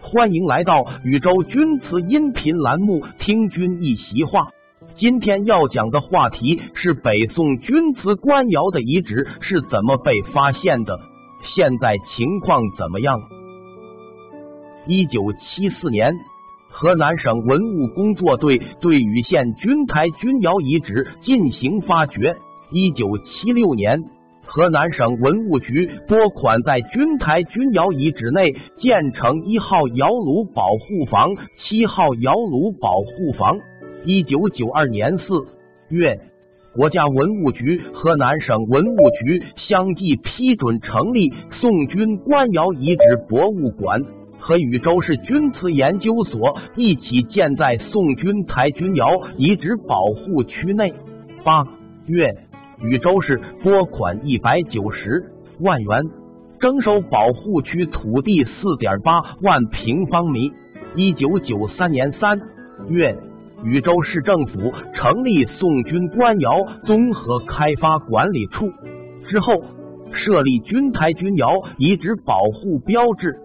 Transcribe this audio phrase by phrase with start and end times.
[0.00, 4.40] 欢迎来到宇宙钧瓷音频栏目《听君一席话》。
[4.96, 10.98] 今天要讲的话题是北宋钧瓷官窑的遗址是怎么被发现的，
[11.54, 13.20] 现在情况怎么样？
[14.88, 16.12] 一九七四年，
[16.68, 22.36] 河南省文物工作队对禹县钧台钧窑遗址进行发掘。
[22.72, 24.02] 一九七六年。
[24.44, 33.58] 河南省文物局拨款在钧台钧窑遗址内建成一号窑炉保护房、七号窑炉保护房。
[34.04, 35.24] 一九九二年四
[35.88, 36.18] 月，
[36.74, 44.02] 国家文物局、河南省文物局相继批准成立宋钧官窑遗址博物馆，
[44.38, 50.92] 和禹州市钧瓷研究所一起建在宋钧台钧窑遗址保护区内。
[51.42, 51.64] 八
[52.06, 52.51] 月。
[52.82, 55.24] 禹州市拨款一百九十
[55.60, 56.02] 万元
[56.58, 60.50] 征收保护区土地四点八万平方米。
[60.96, 62.40] 一九九三年三
[62.88, 63.16] 月，
[63.62, 68.68] 禹州市政府成立宋军官窑综合开发管理处，
[69.28, 69.62] 之后
[70.12, 73.38] 设立军台钧窑遗址保护标志。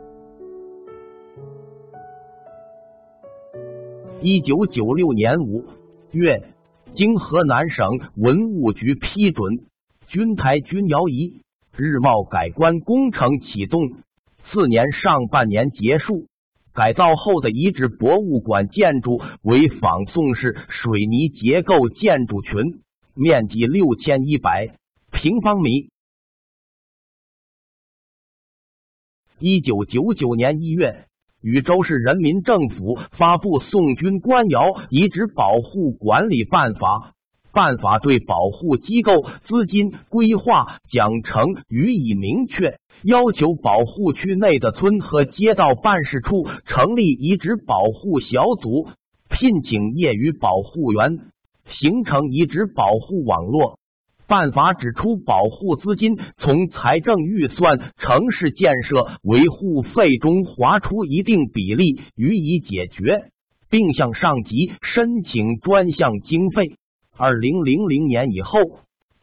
[4.20, 5.64] 一九九六年五
[6.12, 6.42] 月。
[6.96, 9.66] 经河南省文物局批准，
[10.08, 11.42] 军台钧窑遗
[11.76, 13.82] 日貌改观工程启动，
[14.46, 16.28] 次年上半年结束。
[16.74, 22.82] 改造后的遗址博物馆建筑为仿宋式水泥结构建筑群，
[23.16, 24.76] 面积六千一百
[25.12, 25.90] 平方米。
[29.40, 31.08] 一九九九年一月。
[31.48, 36.90] 禹州市人民政府发布《宋军官窑遗址保护管理办法》，
[37.54, 48.90] 办法对保护机构资金规划奖惩予以明确，要求保护区内的村和街道办事处成立遗址保护小组，
[49.30, 51.18] 聘请业余保护员，
[51.70, 53.80] 形成遗址保护网络。
[54.28, 63.32] 办法指出，保护资金从财政预算、城市建设维护费中划出一定比例予以解决，
[63.70, 66.76] 并向上级申请专项经费。
[67.16, 68.60] 二零零零年以后，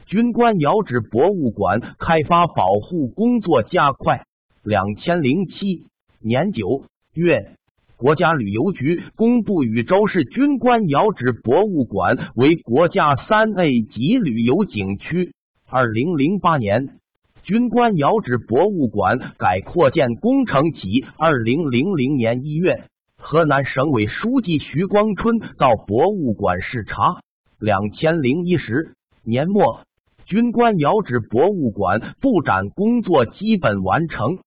[0.06, 4.24] 军官窑址博物馆开发保护工作加快。
[4.62, 5.86] 两千零七
[6.20, 7.56] 年九月。
[7.96, 15.32] 国家旅游局公布禹州市军官窑址博物馆为国家三 A 级旅游景区。
[15.70, 16.98] 二零零八年，
[17.44, 21.04] 军官窑址博物馆改扩建工程起。
[21.16, 22.82] 二零零零年一月，
[23.16, 27.20] 河南省委书记徐光春到博物馆视察。
[27.60, 29.82] 两千零一十年末，
[30.26, 34.38] 军官窑址博物馆布展工作基本完成。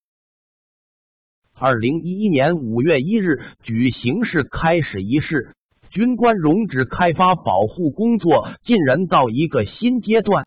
[1.59, 5.55] 二零一一年五月一日举行式开始仪式，
[5.89, 10.45] 军官容止开发保护工作进人到一个新阶段。